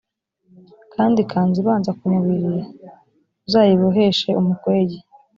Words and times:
kandi 0.93 1.17
ikanzu 1.23 1.57
ibanza 1.63 1.91
ku 1.97 2.03
mubiri 2.13 2.51
uzayiboheshe 3.47 4.29
umukwege 4.39 4.97